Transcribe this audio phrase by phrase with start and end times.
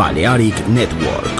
[0.00, 1.39] Balearic Network.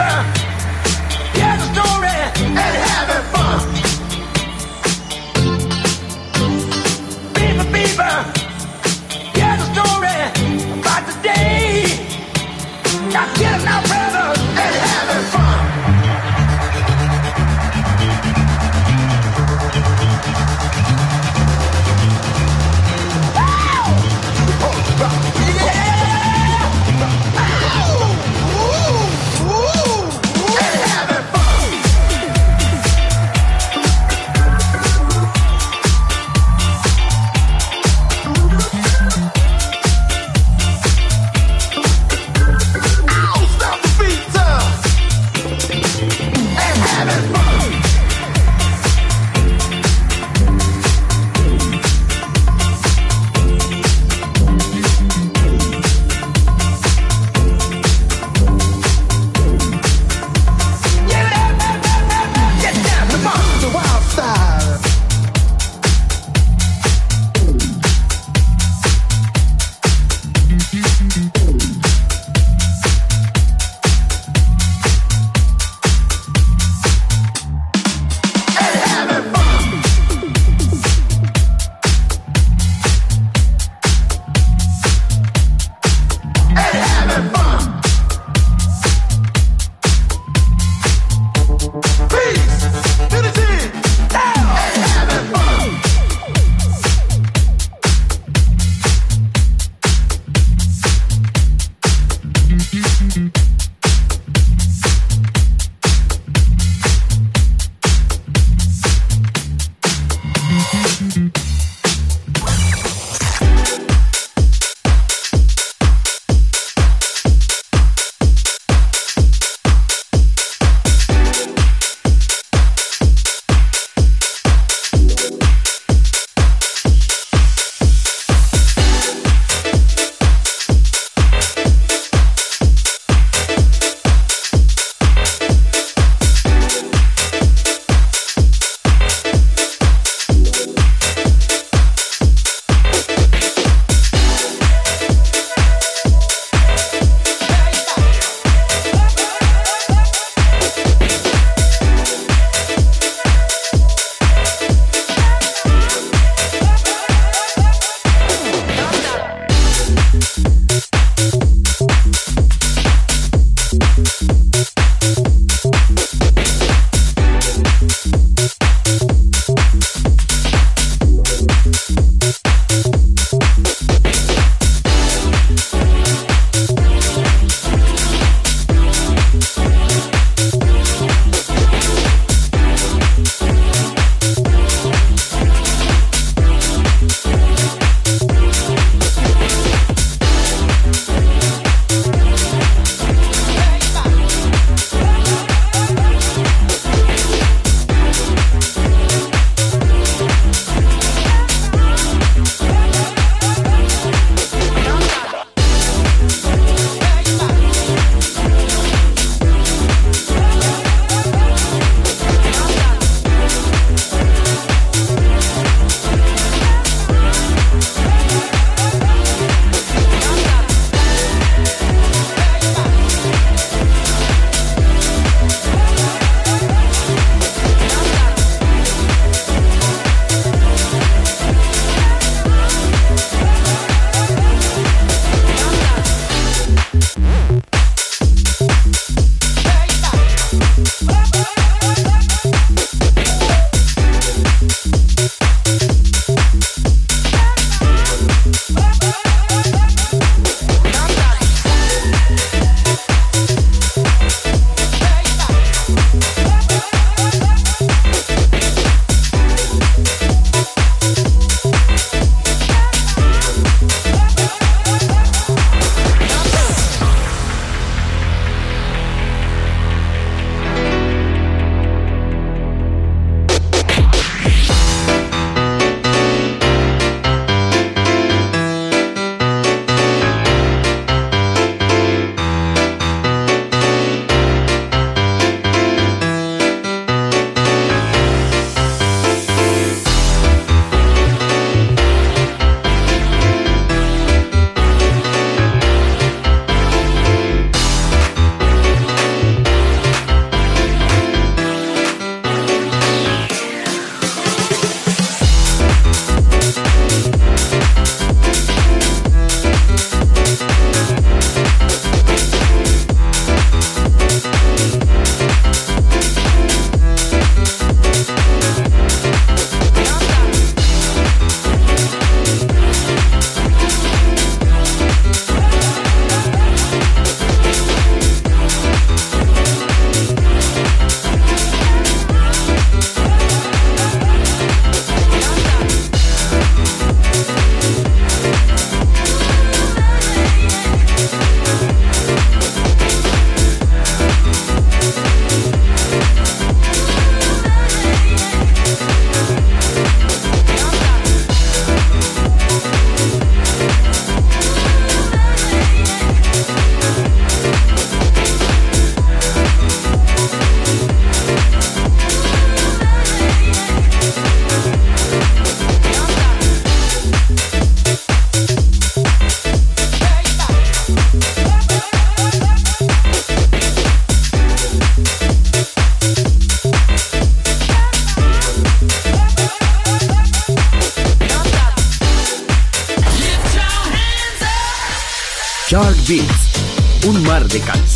[0.00, 0.39] Yeah.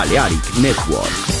[0.00, 1.39] Balearic Network.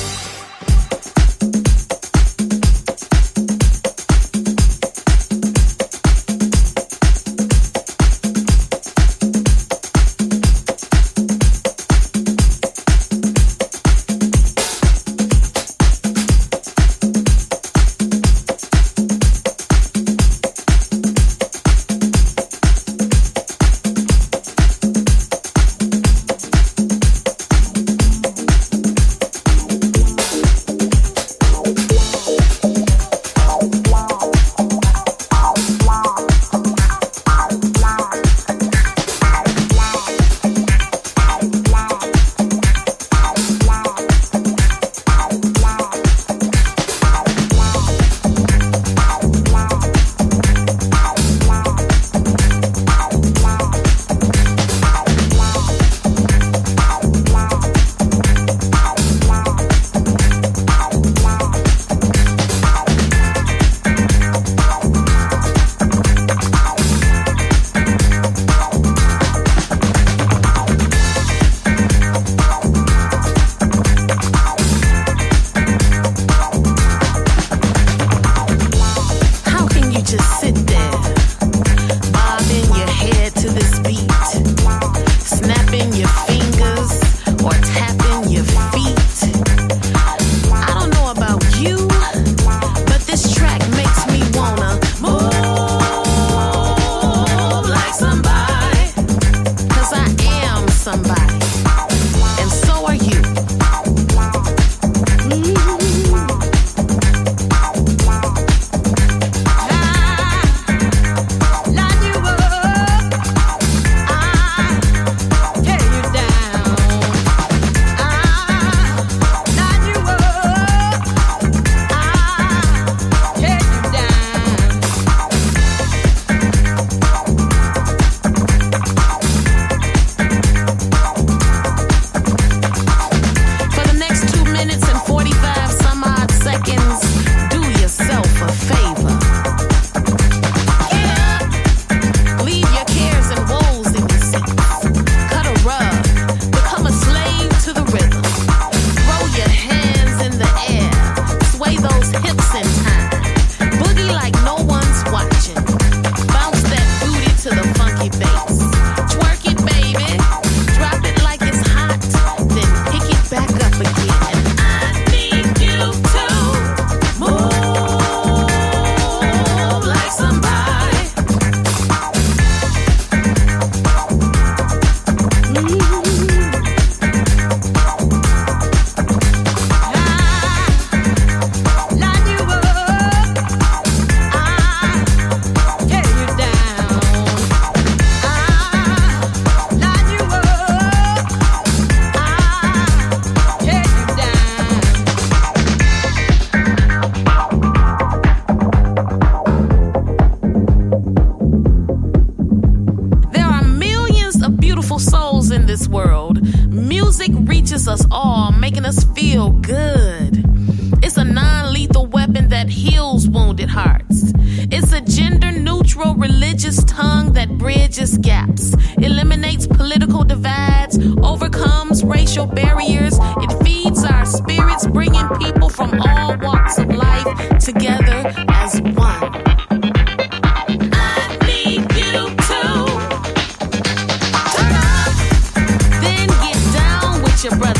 [237.50, 237.79] your